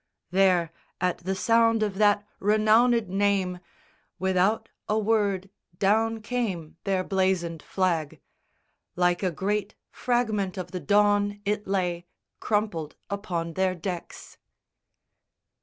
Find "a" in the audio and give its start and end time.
4.89-4.97, 9.21-9.29